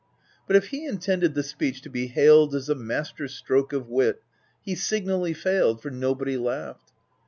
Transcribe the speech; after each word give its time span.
But 0.47 0.55
if 0.55 0.69
he 0.69 0.87
intended 0.87 1.35
the 1.35 1.43
speech 1.43 1.83
to 1.83 1.89
be 1.91 2.07
hailed 2.07 2.55
as 2.55 2.69
a 2.69 2.73
master 2.73 3.27
stroke 3.27 3.71
of 3.71 3.87
wit, 3.87 4.23
he 4.59 4.73
signally 4.73 5.35
failed, 5.35 5.79
for 5.79 5.91
nobody 5.91 6.37
laughed. 6.37 6.91